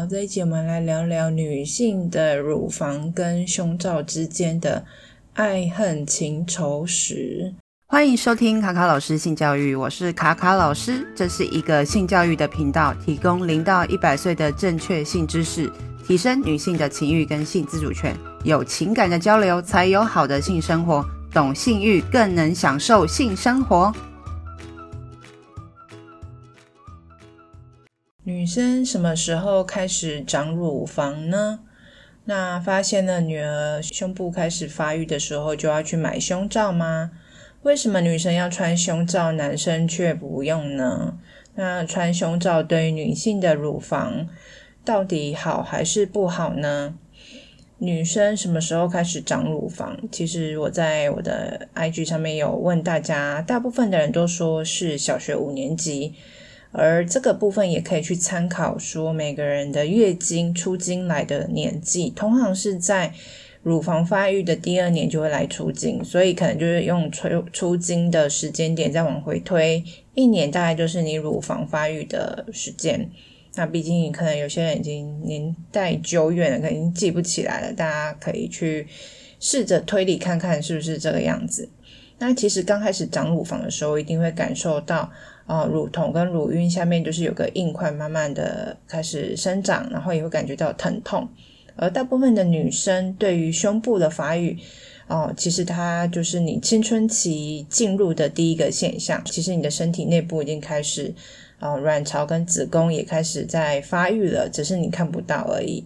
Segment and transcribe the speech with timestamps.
[0.00, 4.82] 好，这一集我们来聊聊女性的乳房跟胸罩之间的
[5.34, 7.52] 爱恨情仇史。
[7.86, 15.70] 欢迎收听卡卡老师性教育，我是卡卡老师，这是一个性教育的频道，提供零到一百岁的正确性知识，
[16.06, 18.16] 提升女性的情欲跟性自主权。
[18.42, 21.04] 有情感的交流，才有好的性生活。
[21.30, 23.94] 懂性欲，更能享受性生活。
[28.24, 31.60] 女生什么时候开始长乳房呢？
[32.26, 37.12] 那发现了女儿胸部开始发育的时候，就要去买胸罩吗？
[37.62, 41.18] 为什么女生要穿胸罩，男生却不用呢？
[41.54, 44.28] 那穿胸罩对于女性的乳房
[44.84, 46.98] 到底好还是不好呢？
[47.78, 49.98] 女生什么时候开始长乳房？
[50.12, 56.12] 其实我在我的 IG 上面有问大家，大部分的人都说是小学五年级。
[56.72, 63.12] 而这个部分也可以去参考，说每个人的月经出经来的年纪，通常是在
[63.64, 73.10] 乳房发育的第二年就会来出经，所以可能就是用出出经的时间点再往回推一年，大概就是你乳房发育的时间。
[73.56, 78.86] 那毕竟你可能有些人已经年代久远了，可能已经记不起来了，大家可以去
[79.40, 81.68] 试着推理看看是不是这个样子。
[82.18, 85.10] 那其实刚开始长乳房的时候，一定会感受到。
[85.50, 91.28] 啊、乳头跟乳晕下面就是有个硬块，慢慢的开始生长，然后也会感觉到疼痛。
[91.74, 94.56] 而大部分的女生对于胸部的发育，
[95.08, 99.20] 哦，其实它就是你青春期进入的第一个现象。
[99.24, 101.12] 其实你的身体内部已经开始，
[101.58, 105.84] 啊、卵巢跟子宫也开始在发育了，只是你看不到而已。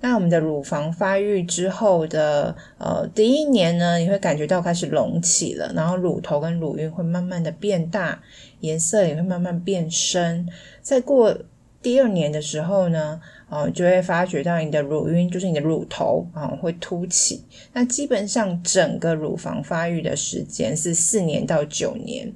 [0.00, 8.22] 那我们的乳房发育之后的呃第一年呢，你会感觉到开始隆起了，然后乳头跟乳晕会慢慢的变大，
[8.60, 10.46] 颜色也会慢慢变深。
[10.82, 11.36] 再过
[11.82, 17.44] 第二年的时候呢，呃，就会发觉到你的乳晕就是你的乳头啊，呃，会凸起。
[17.72, 22.32] 那基本上整个乳房发育的时间是四年到九年。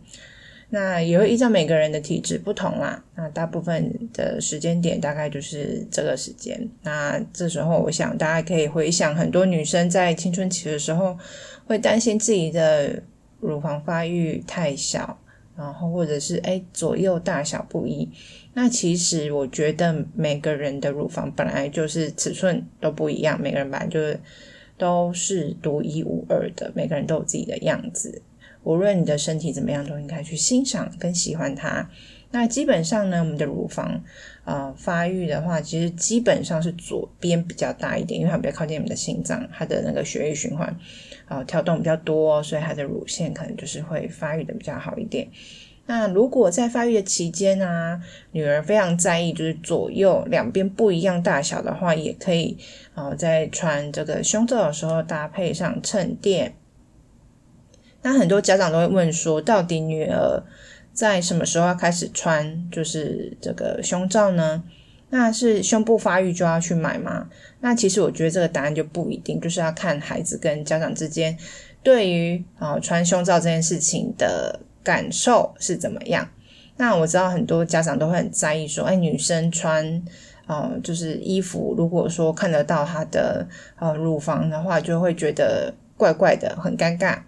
[0.72, 6.68] 那也会依照每个人的体质不同啦，那大部分的时间点大概就是这个时间。
[6.82, 11.18] 那这时候，我想大家可以回想，很多女生在青春期的时候
[11.66, 13.02] 会担心自己的
[13.40, 15.18] 乳房发育太小，
[15.56, 18.08] 然后或者是诶左右大小不一。
[18.54, 24.20] 那其实我觉得每个人的乳房本来就是尺寸都不一样，每个人本来就是
[24.78, 28.22] 都是独一无二的，每个人都有自己的样子。
[28.62, 31.88] 无论你的身体怎么样，都应该去欣赏跟喜欢它。
[32.32, 34.04] 那基本上呢，我们的乳房
[34.44, 40.72] 呃发育的话，其实基本上是左边比较大一点，因为它比较靠近我们的心脏，它的那个血液循环
[41.26, 45.28] 啊、跳动比较多，所以它的乳腺可能就是会发育的比较好一点。
[45.86, 48.00] 那如果在发育的期间啊，
[48.30, 52.56] 女儿非常在意就是左右两边不一样大小的话，也可以
[52.94, 56.54] 啊、在穿这个胸罩的时候搭配上衬垫。
[58.02, 60.42] 那很多家长都会问说，到底女儿
[60.92, 64.62] 在什么时候要开始穿就是这个胸罩呢？
[65.12, 67.28] 那是胸部发育就要去买吗？
[67.60, 71.36] 那其实我觉得这个答案就不一定，就是要看孩子跟家长之间
[71.82, 76.28] 对于啊穿胸罩这件事情的感受是怎么样。
[76.76, 80.02] 那我知道很多家长都会很在意说，哎，女生穿
[80.46, 83.46] 啊就是衣服，如果说看得到她的
[83.80, 87.18] 呃乳房的话，就会觉得怪怪的，很尴尬。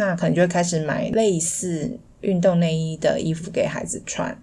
[0.00, 4.34] 那可能就会开始买类似运动内衣的衣服给孩子穿。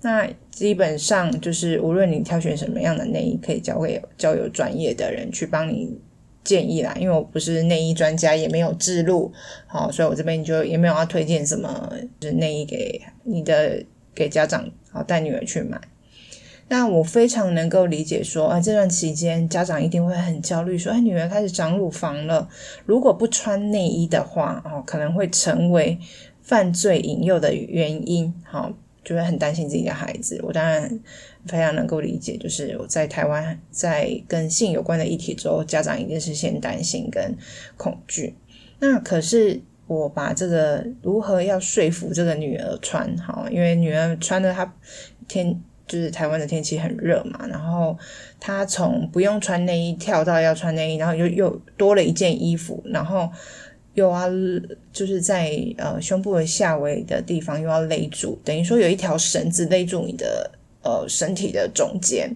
[0.00, 6.00] 那基本上就是无论你挑选什么样的内衣，可以交给交由专业的人去帮你
[6.42, 6.96] 建议啦。
[6.98, 9.30] 因为我不是内衣专家，也没有置入，
[9.66, 13.84] 好，所以我这边就也没有要推荐什么就是内衣给你的
[14.14, 15.78] 给家长，好带女儿去买。
[16.72, 22.48] 那我非常能够理解说，啊，这段期间家长一定会很焦虑，说，哎，女儿开始长乳房了，
[22.86, 25.98] 如果不穿内衣的话，哦，可能会成为
[26.40, 28.72] 犯罪引诱的原因，好，
[29.04, 30.40] 就会很担心自己的孩子。
[30.42, 30.98] 我当然
[31.44, 37.36] 非常能够理解，就是我在台湾在跟性有关的议题之后，家长一定是先担心跟
[37.76, 38.34] 恐惧。
[38.78, 44.74] 那可是我把这个如何要说服这个女儿穿好，因为女儿穿的她
[45.28, 45.62] 天。
[45.92, 47.94] 就是台湾的天气很热嘛，然后
[48.40, 53.28] 他从不用穿内衣跳到要穿内衣，然后又又多了一件衣服，然后
[53.92, 54.26] 又要
[54.90, 60.50] 就是在呃胸部的下围的地方又要勒住，等于说有一条绳子勒住你的
[60.82, 62.34] 呃身体的中间，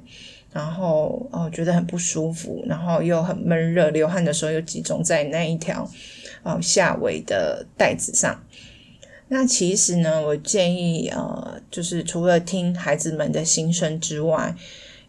[0.52, 5.90] 然后哦、觉得很不舒服，然后又很闷热，流汗的时候又集中在那一条
[6.42, 8.38] 呃下围的带子上。
[9.28, 14.54] 那其实呢，我建议呃，就是除了听孩子们的心声之外，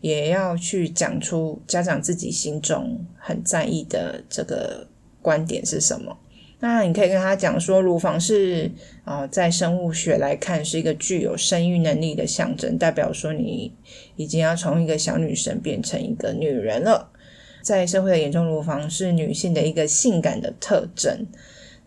[0.01, 4.87] 也要去讲出家长自己心中很在意的这个
[5.21, 6.17] 观点是什么。
[6.59, 8.71] 那你可以跟他讲说，乳房是
[9.03, 13.71] 啊、在生物学来看是一个具有生育能力的象征，代表说你
[14.15, 17.11] 已经要从一个小女生变成一个女人了。
[17.61, 21.27] 在社会的眼中，乳房是女性的一个性感的特征。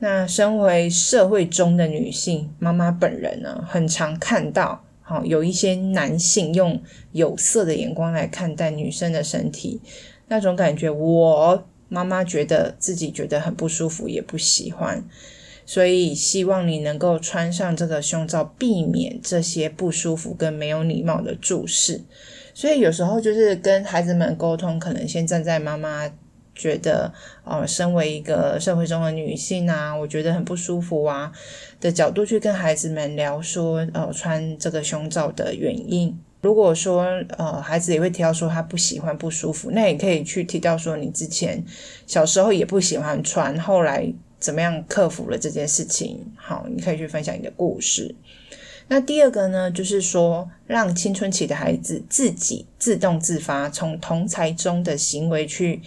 [0.01, 6.83] 那身为社会中的女性妈妈本人呢，很常看到，好、有一些男性用
[7.13, 9.81] 有色的眼光来看待女生的身体，
[10.27, 11.65] 那种感觉我。
[11.93, 15.05] 妈妈觉得自己觉得很不舒服，也不喜欢，
[15.67, 22.03] 所以希望你能够穿上这个胸罩，避免这些不舒服跟没有礼貌的注视。
[22.55, 26.09] 所以有时候就是跟孩子们沟通，可能先站在妈妈
[26.61, 27.11] 觉得，
[27.45, 31.33] 呃，身为一个社会中的女性啊，我觉得很不舒服啊
[31.81, 36.15] 的角度去跟孩子们聊说，呃，穿这个胸罩的原因。
[36.43, 37.05] 如果说
[37.39, 41.65] 呃孩子也会提到说他不喜欢不舒服，那也可以去提到说你之前
[42.07, 46.19] 小时候也不喜欢穿，后来怎么样克服了这件事情？
[46.37, 48.15] 好，你可以去分享你的故事。
[48.89, 55.81] 那第二个呢，就是说让青春期的孩子自己自动自发从同侪中的行为去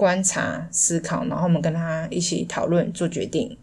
[0.00, 3.54] 观察思考，然后我们跟他一起讨论做决定。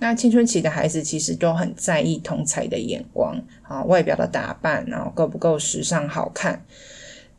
[0.00, 6.64] 那青春期的孩子其实都很在意同才的眼光啊，外表的打扮，然后够不够时尚好看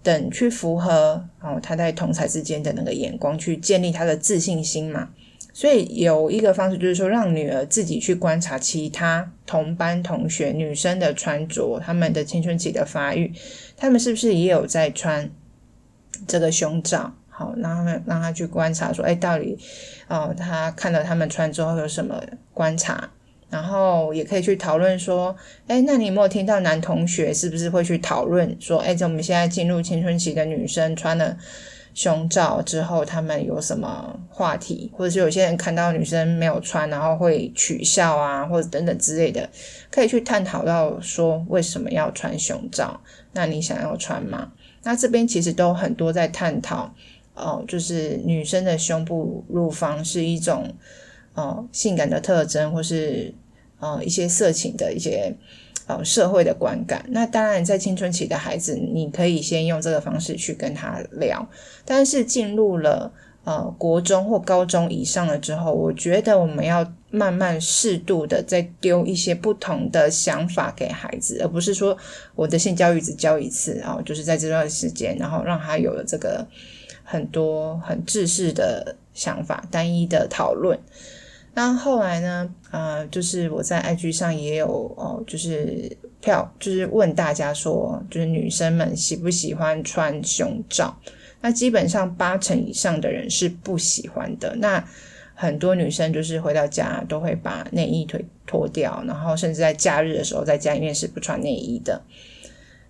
[0.02, 5.10] 等，去符合哦他在同才之间的那个眼光，去建立他的自信心嘛。
[5.52, 13.34] 所以有一个方式就是说，让女儿自己去观察其他同班同学女生的穿着，他们的青春期的发育，
[13.76, 15.30] 他们是不是也有在穿
[16.26, 17.14] 这个胸罩？
[17.38, 19.58] 好，让他们让他去观察，说，哎，到底，
[20.08, 22.24] 哦，他看到他们穿之后有什么
[22.54, 23.10] 观察？
[23.50, 25.36] 然后也可以去讨论说，
[25.68, 31.38] 哎，那你有没有听到男同学是不是会去讨论说，哎，这我们现在进入青春期的女生穿了
[31.94, 34.92] 胸罩之后，他们有什么话题？
[34.96, 39.50] 或者是有些人看到女生没有穿，然后会取笑啊，或者等等之类的，
[39.92, 43.00] 可以去探讨到说，为什么要穿胸罩？
[43.34, 44.52] 那你想要穿吗？
[44.84, 46.94] 那这边其实都很多在探讨。
[47.36, 50.74] 哦，就是女生的胸部、乳房是一种
[51.34, 53.34] 哦性感的特征，或是
[53.80, 55.36] 呃一些色情的一些
[55.86, 57.06] 呃社会的观感。
[57.10, 61.46] 那当然，在青春期的孩子，你可以先用这个方式去跟他聊。
[61.84, 63.12] 但是进入了
[63.44, 71.98] 呃国中或高中以上了之后，我觉得我们要慢慢适度的再丢一些不同的想法给孩子，而不是说
[72.34, 76.48] 我的性教育只教一次啊，就是在这段时间，然后让他有了这个。
[77.06, 80.78] 很多很制式的想法，单一的讨论。
[81.54, 82.54] 那后来呢？
[82.72, 90.94] 呃，就是我在 IG 上也有哦，就是票，就是问大家说，就是女生们喜不喜欢穿胸罩？
[91.40, 94.54] 那基本上八成以上的人是不喜欢的。
[94.58, 94.86] 那
[95.34, 102.02] 很多女生就是回到家都会把内衣腿脱掉，然后甚至在假日的时候在家里面是不穿内衣的。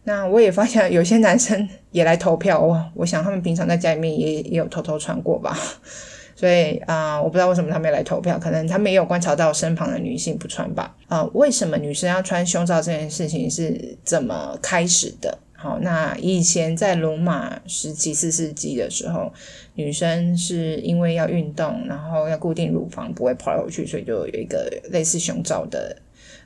[0.05, 5.57] 那我也发现 有些男生也来投票哦，我想他们平常在家里面也也有偷偷穿过吧，
[6.35, 10.95] 所以啊、我不知道为什么他们也来投票，可能他们也有观察到身旁的女性不穿吧。
[11.07, 15.37] 啊、为什么女生要穿胸罩这件事情是怎么开始的？
[15.57, 19.33] 好，那以前在罗马时期四世纪的时候，
[19.73, 25.97] 女生是因为要运动，然后要固定乳房不会跑来跑去，所以就有一个类似胸罩的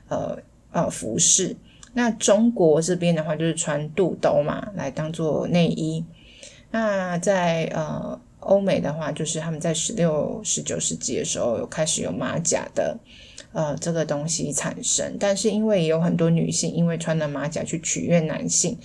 [0.08, 0.38] 呃
[0.72, 1.54] 呃服饰。
[1.92, 6.04] 那中国这边的话，就是穿肚兜嘛，来当做内衣。
[6.70, 12.96] 那在呃欧美的话，就是他们在十六、十九世纪的时候，有开始有马甲的
[13.52, 15.16] 呃这个东西产生。
[15.18, 18.78] 但是因为也有很多女性因为穿了马甲去取悦男性，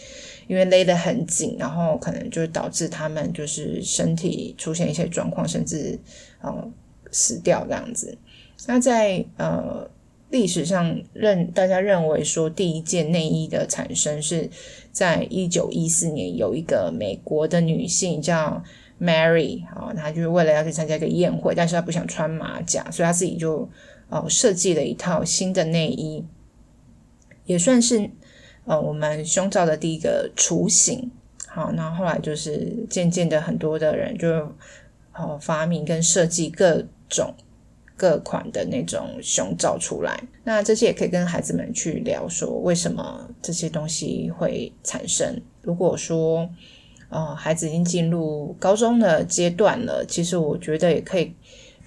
[0.48, 6.00] 因为勒得很紧，然后可能就导致他们就是身体出现一些状况，甚至
[6.42, 6.72] 呃
[7.12, 8.18] 死掉这样子。
[8.66, 9.88] 那在呃。
[10.36, 14.50] 历史上认大家认为说，第一件内衣的产生是
[14.92, 18.62] 在一九一四年，有一个美国的女性叫
[19.00, 23.70] Mary 啊，她就是为了要去参加一个宴会，但是她不想穿马甲，所以她自己就
[24.10, 26.25] 哦设计了一套新的内衣，
[27.46, 28.10] 也算是
[28.65, 31.10] 呃我们胸罩的第一个雏形。
[31.48, 34.27] 好，那后来就是渐渐的很多的人就
[35.13, 37.34] 哦发明跟设计各种。
[37.98, 45.42] 各款的那种胸罩出来，那这些也可以跟孩子们去聊说，为什么这些东西会产生。
[45.62, 46.50] 如果说，
[47.10, 51.34] 呃，孩子已经进入高中的阶段了，其实我觉得也可以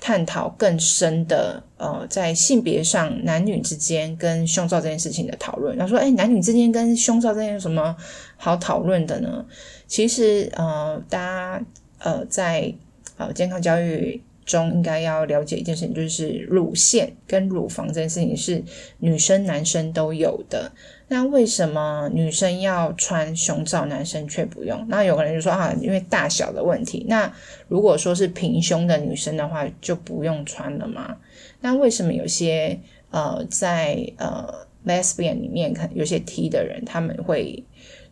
[0.00, 5.76] 探讨更深的呃，在性别上男女之间跟胸罩这件事情的讨论。
[5.76, 7.94] 他说：“哎，男女之间跟胸罩这件有什么
[8.36, 9.44] 好讨论的呢？”
[9.86, 11.62] 其实呃，大家
[11.98, 12.72] 呃在
[13.16, 18.64] 呃健康教育中应该要了解一件事情，就是乳腺跟乳房这件事情是
[18.98, 20.72] 女生男生都有的。
[21.08, 24.86] 那为什么女生要穿胸罩，男生却不用？
[24.88, 27.04] 那有个人就说啊，因为大小的问题。
[27.08, 27.30] 那
[27.68, 31.18] 如果说是平胸的女生的话，就不用穿了吗？
[31.60, 37.64] 那为什么有些呃在呃 lesbian 里面看有些 T 的人，他们会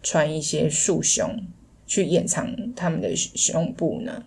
[0.02, 1.46] 穿一些束胸
[1.86, 4.22] 去掩藏他们的胸部呢？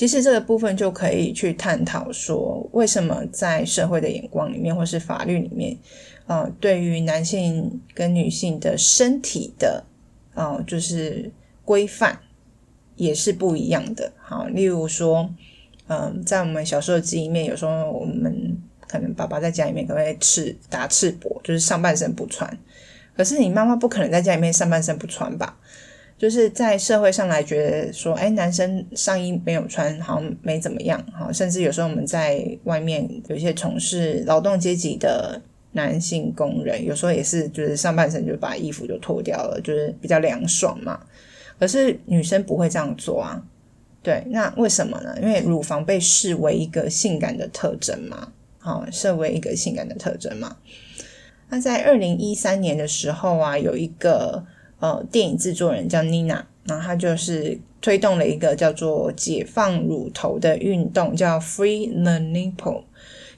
[0.00, 5.76] 其实这个部分就可以去探讨说，为什么在社会的眼光里面，或是法律里面。
[6.26, 9.84] 呃，对于男性跟女性的身体的，
[10.32, 11.30] 呃，就是
[11.66, 12.18] 规范
[12.96, 14.10] 也是不一样的。
[14.16, 15.28] 好，例如说，
[15.88, 18.56] 嗯、在我们小时候记忆里面，有时候我们
[18.88, 22.58] 可能爸爸在家里面可能会赤打赤膊，就是上半身不穿。
[23.14, 25.58] 可是你妈妈不可能在家里面上半身不穿吧？
[26.20, 31.02] 就是在社会上来觉得说，哎，男生上衣没有穿好像没怎么样。
[31.10, 35.40] 哈，甚至有时候我们在外面有一些从事劳动阶级的。
[35.72, 41.00] 男性工人有时候也是，就是上半身就把衣服就脱掉了，就是比较凉爽嘛。
[41.60, 43.40] 可是女生不会这样做啊，
[44.02, 45.16] 对，那为什么呢？
[45.22, 50.56] 因为乳房被视为一个性感的特征嘛，好，视为一个性感的特征嘛。
[51.50, 54.44] 那在二零一三年的时候啊，有一个
[54.80, 62.84] 呃电影制作人叫 Nina，然后他就是推动了一个叫做“解放乳头”的运动，叫 Free the Nipple。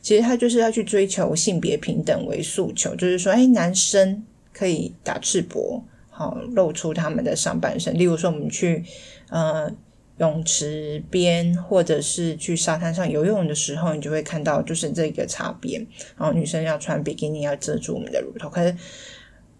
[0.00, 5.80] 其实他就是要去追求性别平等为诉求，就是说，哎，男生可以打赤膊，
[6.10, 7.96] 好露出他们的上半身。
[7.96, 8.82] 例如说，我们去
[9.28, 9.72] 呃
[10.18, 15.78] 泳池边，或者是去沙滩上游泳的时候，你就会看到就是这个差别。
[16.18, 18.76] 然后女生要穿比基尼，要遮住我们的乳头，可是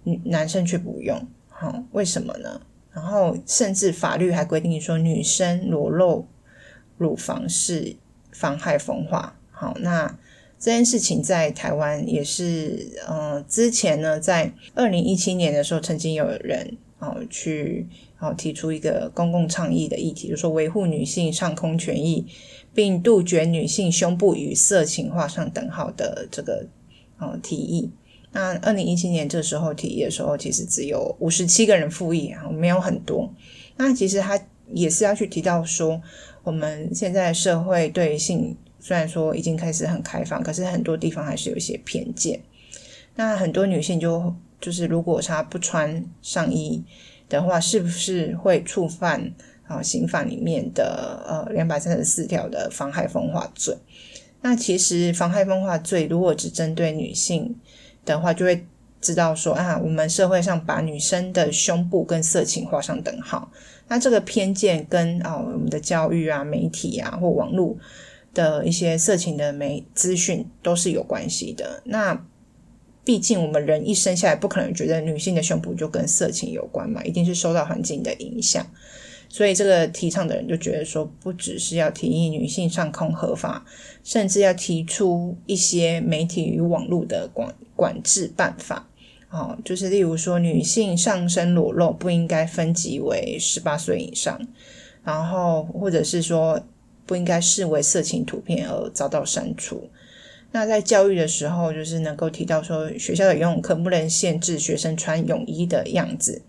[0.02, 1.24] 女男生却不用，
[1.62, 2.60] 好，为什么呢？
[2.92, 6.26] 然后甚至法律还规定说，女生裸露
[6.98, 7.94] 乳房是
[8.32, 9.38] 妨害风化。
[9.52, 10.18] 好，那。
[10.58, 17.88] 这件事情在台湾也是，呃，之前呢，在二零一七年的时候，曾经有人哦去
[18.20, 22.24] 哦提出一个公共倡议的议题，就是说维护女性上空权益，
[22.72, 26.68] 并杜绝女性胸部与色情画上等号的这个
[27.18, 27.90] 哦提议。
[28.32, 33.32] 那二零一七年这时候提议的时候，其实只有五十七个人附议啊，没有很多。
[33.76, 34.38] 那其实他
[34.72, 36.00] 也是要去提到说，
[36.42, 38.56] 我们现在社会对性。
[38.84, 42.40] 虽然说已经开始很开放，可是很多地方还是有一些偏见。
[43.14, 46.82] 那很多女性就就是，如果她不穿上衣
[47.28, 49.32] 的话，是不是会触犯
[49.68, 53.76] 啊刑法里面的呃两百三十四条的妨害风化罪？
[54.40, 57.54] 那其实妨害风化罪如果只针对女性
[58.04, 58.66] 的话，就会
[59.00, 63.50] 知道说啊，我们社会上把女生的胸部跟色情画上等号。
[63.88, 67.76] 那这个偏见跟啊我们的教育啊、媒体啊或网络。
[68.34, 71.82] 的一些色情的媒资讯都是有关系的。
[71.84, 72.18] 那
[73.04, 78.66] 毕竟我们人一生下来不可能觉得女性的胸部就跟色情有关嘛，一定是受到环境的影响。
[79.32, 83.64] 所以这个提倡的人就觉得说，不只是要提议女性上空合法，
[84.04, 88.90] 甚至要提出一些媒体与网络的管管制办法。
[89.30, 94.46] 哦，就是例如说，女性上身裸露不应该分级为十八岁以上，
[95.02, 96.62] 然后或者是说。
[97.04, 99.90] 不应该视为色情图片而遭到删除。
[100.52, 106.42] 那在教育的时候，就是能够提到说，学校的游泳课不能限制学生穿泳衣的样子，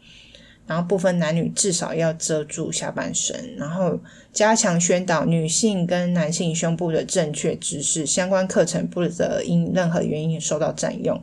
[0.66, 4.00] 然后不分男女至少要遮住下半身，然后
[4.32, 11.22] 加强宣导女性跟男性胸部的正确知识，相关课程不得因任何原因受到占用。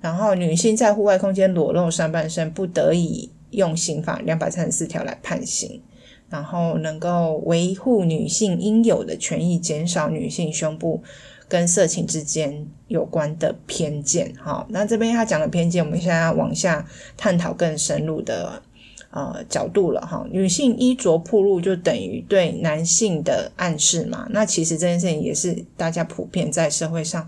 [0.00, 5.82] 然后女性在户外空间裸露上半身，不得以用刑法两百三十四条来判刑。
[6.30, 11.02] 然后能够维护女性应有的权益，减少女性胸部
[11.48, 14.32] 跟色情之间有关的偏见。
[14.38, 16.86] 好，那这边他讲的偏见，我们现在要往下
[17.16, 18.62] 探讨更深入的
[19.10, 20.26] 呃角度了哈。
[20.30, 24.26] 女性衣着暴露就等于对男性的暗示嘛？
[24.30, 27.26] 那其实这件事情也是大家普遍在社会上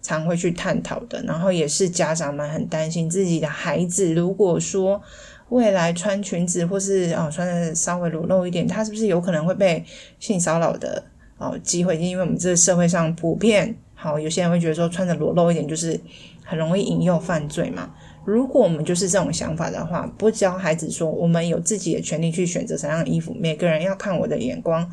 [0.00, 5.02] 常会去探讨的，然后也是家长们很担心自己的孩子，如果说。
[5.48, 9.84] 未来穿裙子或是哦穿的稍微裸露一点，他是不是有可能会被
[10.18, 11.00] 性骚扰的
[11.38, 11.96] 哦机会？
[11.96, 15.98] 因为我们这个社会上普遍好，有些人会觉得说穿的裸露一点就是
[16.44, 17.94] 很容易引诱犯罪嘛。
[18.24, 24.90] 如果我们就是这种想法的话，不教孩子说我们有自己的权利去选择什么样的衣服，每个人要看我的眼光，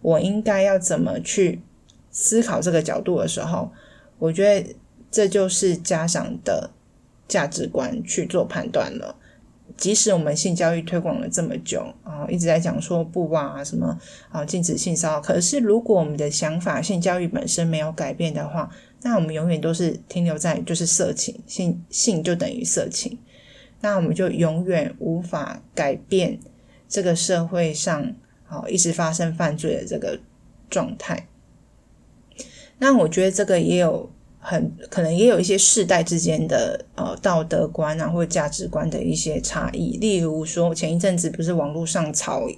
[0.00, 1.60] 我应该要怎么去
[2.10, 3.70] 思考这个角度的时候，
[4.18, 4.74] 我觉得
[5.10, 6.70] 这就是家长的
[7.28, 9.14] 价值观去做判断了。
[9.76, 13.98] 即使我们性教育推广了这么久啊，一直在讲说不啊什么
[14.30, 18.70] 啊禁止性骚扰，可是如果我们的想法性教育本身没有改变的话，
[19.02, 23.18] 那我们永远都是停留在就是色情，性性就等于色情，
[23.80, 26.38] 那我们就永远无法改变
[26.88, 28.14] 这个社会上
[28.46, 30.20] 啊一直发生犯罪的这个
[30.68, 31.28] 状态。
[32.78, 34.10] 那我觉得这个也有。
[34.42, 39.98] 很可能也有一些世代之间的呃道德观啊，或者价值观的一些差异。
[39.98, 42.48] 例如说，前一阵子不是网络上炒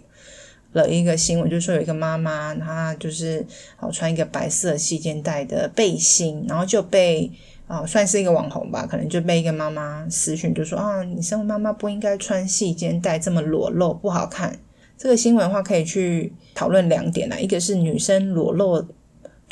[0.73, 3.45] 了一个新闻，就是说有一个妈妈，她就是
[3.77, 7.31] 好穿一个白色细肩带的背心，然后就被
[7.67, 14.59] 啊、算是一个网红吧，可能就被一个妈妈私讯，就说啊，你身为妈妈不应该穿细肩带这么裸露，不好看。
[14.97, 18.87] 这个新闻的话可以去讨论两点啦，一个是女生裸露。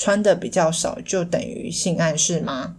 [0.01, 2.75] 穿的比较少就等于性暗示吗？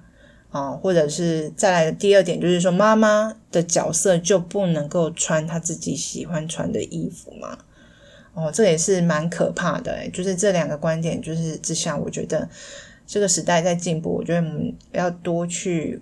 [0.50, 7.60] 啊，或者是再来的第二点就是说，妈妈的角色就不能够穿她自己喜欢穿的衣服吗？
[8.34, 12.50] 哦，这也是蛮可怕的，就是这两个观点就是之下，我觉得
[13.06, 16.02] 这个时代在进步，我觉得我们要多去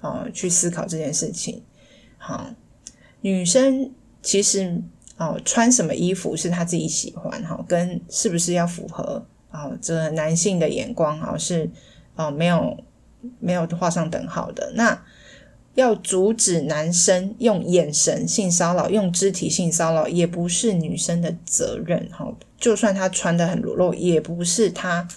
[0.00, 1.60] 啊去思考这件事情。
[2.16, 2.48] 好，
[3.22, 3.90] 女生
[4.22, 4.80] 其实
[5.16, 9.26] 哦穿什么衣服是她自己喜欢哈，跟是不是要符合。
[9.50, 11.68] 啊，这男性的眼光啊是
[12.14, 12.78] 啊没有
[13.40, 14.72] 没有画上等号的。
[14.76, 15.02] 那
[15.74, 22.08] 要阻止男生用眼神性骚扰、用肢体性骚扰，也不是女生的责任。
[22.12, 25.08] 哈，就算他穿得很裸露，也不是他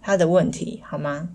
[0.00, 1.28] 他的问题，好吗？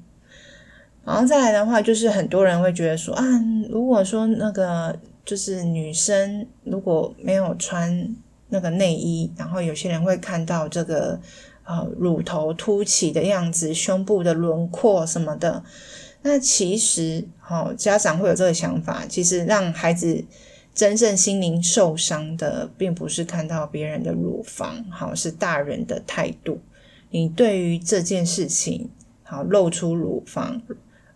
[1.04, 3.24] 然后再来的话，就是很多人会觉得说啊，
[3.70, 8.16] 如果说那个就是女生如果没有穿
[8.50, 11.20] 那个内衣，然后有些人会看到这个。
[11.64, 15.64] 呃，乳头凸起的样子，胸部的轮廓什么的，
[16.24, 19.06] 那其实，好、哦、家长会有这个想法。
[19.08, 20.26] 其实让孩子
[20.74, 26.60] 真正心灵受伤的，并不是看到别人的乳房，好、是大人的态度。
[27.12, 28.90] 你对于这件事情，
[29.24, 30.62] 好、露出乳房，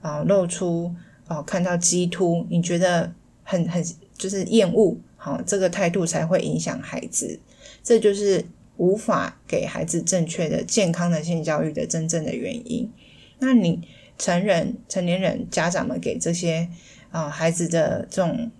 [0.01, 0.93] 啊、露出
[1.27, 3.11] 哦看到激凸，你觉得
[3.43, 3.83] 很很
[4.15, 7.39] 就是厌恶，好、这个态度才会影响孩子。
[7.83, 8.45] 这就是。
[8.77, 12.91] 无法给孩子正确的、健康的性教育的真正的原因，
[13.39, 16.69] 那你成人、成年人家长们给这些
[17.11, 18.51] 啊、孩子的这种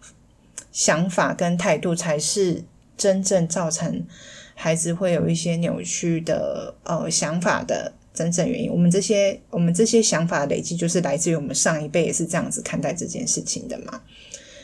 [0.71, 2.63] 想法跟态度，才是
[2.97, 4.06] 真正造成
[4.54, 8.71] 孩子会有一些扭曲的呃想法的真正原因。
[8.71, 14.01] 我们这些我们这些想法累积，就是来自于我们上一辈也是这样子看待这件事情的嘛。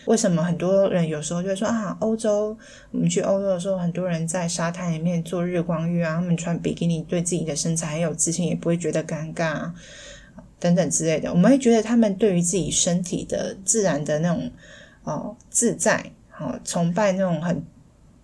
[0.06, 2.58] 为什么很多人有时候就会说啊，欧洲，
[2.90, 9.72] 我们去欧洲的时候，很多人在沙滩里面做日光浴啊，他们穿比基尼，对自己的身材很有自信，也不会觉得尴尬
[10.60, 11.32] 等等之类的。
[11.32, 14.52] 我们会觉得他们对于自己身体的自然的那种
[15.04, 17.64] 哦自在，好崇拜那种很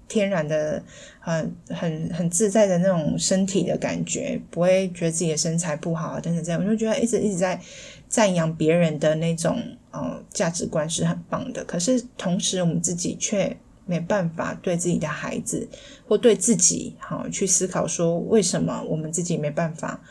[0.07, 0.81] 天然的、
[1.19, 6.59] 很很很自在的那种身体的感觉，不会觉得自己的身材不好啊等等这样。
[6.59, 7.61] 我就觉得一直一直在
[8.09, 9.61] 赞扬别人的那种。
[9.97, 15.67] 嗯，价值观是很棒的，可是同时我们自己却没办法对自己的孩子
[16.07, 20.01] 或对自己好去思考，说为什么我们自己没办法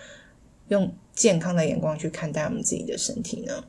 [0.68, 3.64] 用健康的眼光去看待我们自己的身体呢？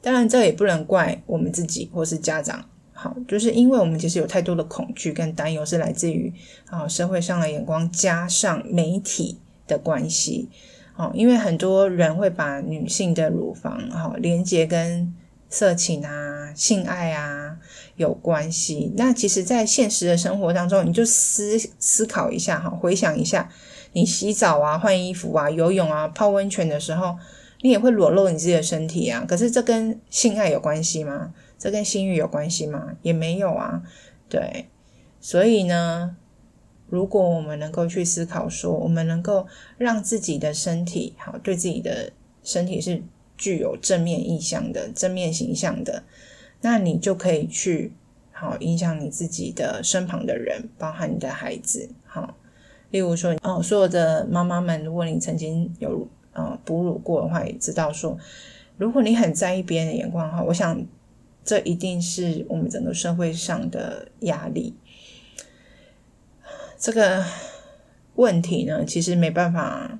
[0.00, 6.32] 当然，这也不能怪我们自己或是家长，好，就是因为我们其实有太多的恐惧跟担忧，是来自于
[6.66, 10.48] 啊社会上的眼光加上媒体的关系。
[10.96, 15.14] 哦，因为很多人会把女性的乳房哈连接跟
[15.50, 17.58] 色情啊、性爱啊
[17.96, 18.94] 有关系。
[18.96, 23.50] 那其实，在现实的生活当中，你就思思考一下哈，回想一下，
[23.92, 27.16] 你洗澡啊、换衣服啊、游泳啊、泡温泉的时候，
[27.60, 29.22] 你也会裸露你自己的身体啊。
[29.28, 31.34] 可是，这跟性爱有关系吗？
[31.58, 32.92] 这跟性欲有关系吗？
[33.02, 33.82] 也没有啊。
[34.30, 34.66] 对，
[35.20, 36.16] 所以呢。
[36.88, 39.46] 如果我们能够去思考说，我们能够
[39.76, 42.12] 让自己的身体好，对自己的
[42.44, 43.02] 身体是
[43.36, 46.04] 具有正面意向的、正面形象的，
[46.60, 47.92] 那你就可以去
[48.30, 51.88] 好影响你自己的身旁的人，包含你的孩子。
[52.04, 52.36] 好，
[52.90, 58.16] 例如说哦，所有的妈妈们，如果你曾经有呃哺乳过的话，也知道说，
[58.78, 60.86] 如果你很在意别人的眼光的话，我想
[61.44, 64.74] 这一定是我们整个社会上的压力。
[66.78, 67.24] 这个
[68.14, 69.98] 问题呢，其实没办法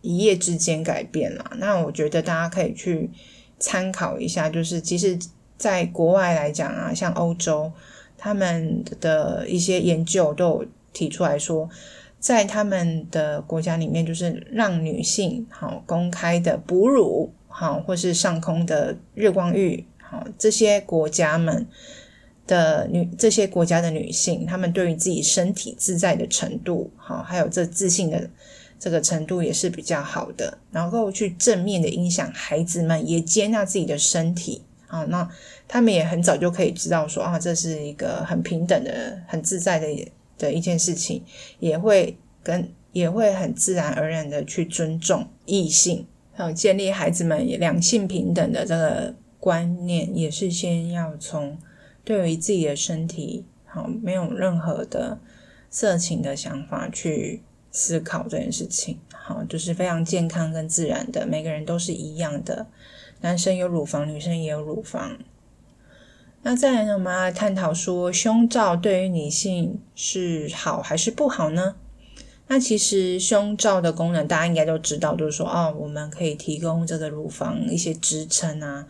[0.00, 1.52] 一夜之间改变啦。
[1.56, 3.10] 那我觉得大家可以去
[3.58, 5.18] 参考一下，就是其实
[5.56, 7.72] 在国外来讲啊，像欧洲，
[8.18, 11.68] 他们的一些研究都有提出来说，
[12.18, 21.66] 在他们的国家里面，就是让女性好公开的哺乳，好或是上空的日光浴，好这些国家们
[22.46, 28.28] 的女这些国家的女性，她们对于自己身体自在的程度，哈还有这自信的
[28.78, 35.26] 这个程度也是比较好的，然后去正面的影响孩子们也接纳自己的身体，啊那
[35.66, 39.86] 他们也很早就可以知道说啊，这是一个很平等的、很自在的
[40.36, 41.22] 的一件事情，
[41.60, 51.56] 也会跟也会很自然而然的去尊重异性，还有建立孩子们两性平等的这个观念，也是先要从
[52.04, 55.18] 对于自己的身体好没有任何的
[55.70, 62.68] 色情的想法去思考这件事情，好就是非常健康跟自然的，每个人都是一样的，
[63.22, 65.18] 男生有乳房，女生也有乳房。
[66.42, 71.76] 那再来呢，我们要来探讨说，胸罩对于女性是好还是不好呢？
[72.46, 78.86] 那其实胸罩的功能大家应该都知道，就是说，哦，我们可以提供这个乳房一些支撑啊，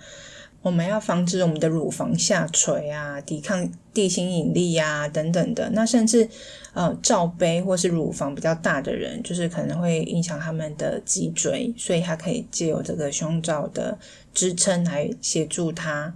[0.65, 5.69] 我们要防止我们的乳房下垂啊，抵抗地心引力啊等等的。
[5.75, 6.27] 那甚至
[6.73, 13.99] 呃罩杯或是乳房比较大的人，就是可能会影响他们的脊椎，所以它可以借由这个胸罩的
[14.33, 16.15] 支撑来协助他。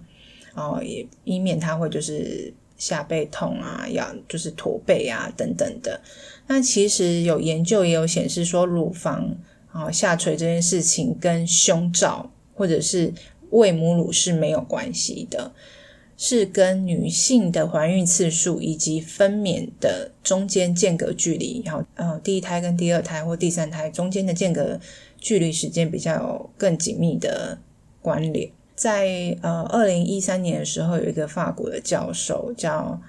[0.54, 6.00] 哦，也以免他会就是下背痛啊，要就是驼背啊等等的。
[6.46, 9.36] 那其实有研究也有显示说，乳房
[9.70, 13.12] 啊下垂这件事情跟胸罩或者是
[13.50, 15.52] 喂母乳是没有关系的，
[16.16, 24.80] 是跟女性的怀孕次数以及分娩的中间间隔距离，然后呃第一胎跟第二胎或第三胎中间的间隔
[25.18, 27.58] 距离时间比较有更紧密的
[28.02, 28.50] 关联。
[28.74, 33.00] 在呃，二零一三年的时候，有一个法国的教授叫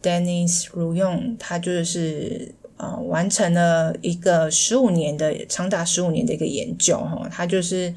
[0.00, 7.92] Denis Rouillon，他就是呃完成了一个十五年的长达十五年的一个研究哈，他就是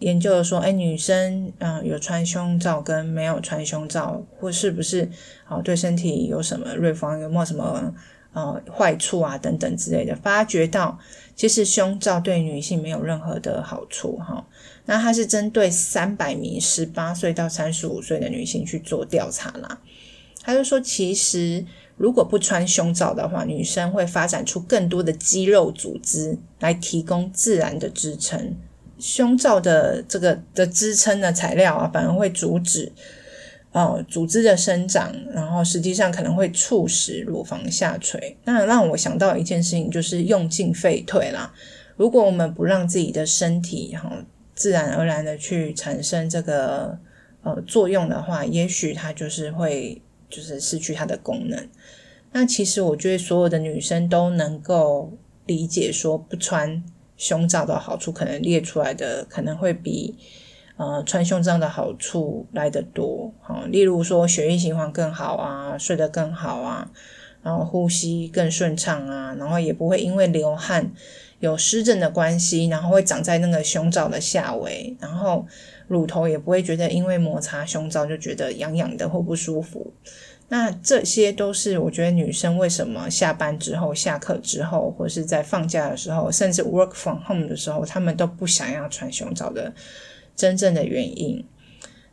[0.00, 5.02] 研究说，哎，女生嗯、有穿胸罩跟没有穿胸罩，或是不是
[5.46, 7.94] 啊、呃、对身体有什么乳房有没有什么
[8.32, 10.98] 呃坏处啊等等之类的，发觉到
[11.36, 14.46] 其实胸罩对女性没有任何的好处哈。
[14.86, 19.80] 那他是针对三百名十八岁到三十五岁的女性去做调查啦。
[20.42, 21.64] 他就说，其实
[21.96, 28.54] 如果不穿胸罩的话，女生会发展出更多的肌肉组织来提供自然的支撑。
[28.98, 32.92] 胸罩的这个的支撑的材料啊，反而会阻止
[33.72, 38.36] 哦组织的生长，然后实际上可能会促使乳房下垂。
[38.44, 41.52] 那让我想到一件事情，就是用进废退啦。
[41.96, 44.10] 如果我们不让自己的身体哈，
[44.54, 46.98] 自然而然的去产生这个
[47.42, 51.68] 呃作用的话，也许它就是会就是失去它的功能。
[52.32, 55.12] 那其实我觉得所有的女生都能够
[55.46, 56.82] 理解，说不穿
[57.16, 60.16] 胸罩的好处，可能列出来的可能会比
[60.76, 63.32] 呃穿胸罩的好处来得多。
[63.40, 66.90] 好，例如说血液循环更好啊，睡得更好啊，
[67.42, 70.92] 然后呼吸更顺畅啊，然后也不会因为流汗。
[71.40, 75.46] 有湿疹的关系，然后会长在那个胸罩的下围，然后
[75.88, 79.92] 乳头也不会觉得因为摩擦胸罩就觉得痒痒的或不舒服。
[80.54, 89.74] 那这些都是我觉得女生为什么下班之后、下课之后，或是在放假的时候，甚至 work from home 的时候，她们都不想要穿胸罩的
[90.36, 91.44] 真正的原因。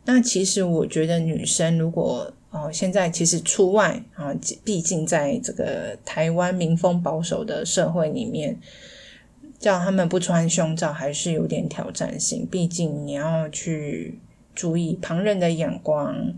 [0.06, 8.58] 那其实我觉得女生如果哦，现在其实出外啊，毕竟在这个台湾民风保守的社会里面。
[9.62, 14.18] 叫他们不穿胸罩还是有点挑战性，毕竟你要去
[14.56, 16.34] 注意旁人的眼光。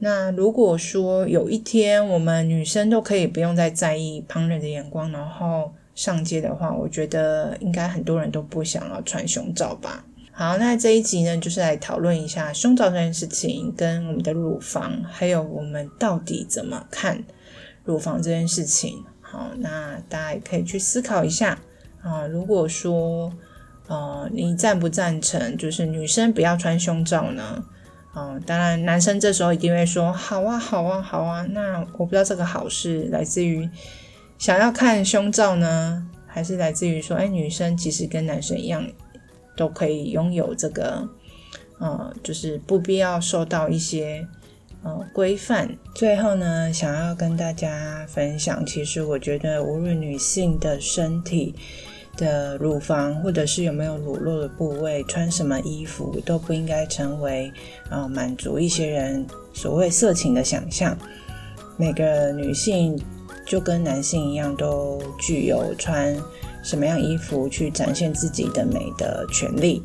[0.00, 10.04] 那如果说有一天我们女生都可以不用再在意旁人的眼光，然后上街的话，我觉得应该很多人都不想要穿胸罩吧。
[10.30, 17.24] 好，那这一集呢，就是来讨论一下胸罩这件事情，跟我们的乳房，还有我们到底怎么看
[17.84, 19.02] 乳房这件事情。
[19.20, 21.58] 好，那大家也可以去思考一下。
[22.00, 23.32] 啊，如果说，
[23.88, 27.64] 呃，你赞不赞成，就是女生不要穿胸罩呢？
[28.12, 31.42] 啊，当然，男生这时候一定会说，好啊，好啊，好啊。
[31.50, 33.68] 那我不知道这个好是来自于
[34.38, 38.84] 想要看胸罩呢，还是来自于说，哎，女生其实跟男生一样，
[39.56, 41.08] 都可以拥有这个，
[41.78, 44.26] 呃，就是不必要受到一些
[44.82, 45.76] 呃规范。
[45.94, 51.54] 最后呢，想要跟大家分享，其实我觉得，无论女性的身体。
[52.18, 57.50] 的乳房，或者是有没有裸露的部位，穿什么衣服都不应该成为
[57.88, 60.94] 啊、满足一些人所谓色情的想象。
[61.76, 63.00] 每个女性
[63.46, 66.14] 就跟男性一样，都具有穿
[66.62, 69.82] 什么样衣服去展现自己的美的权利。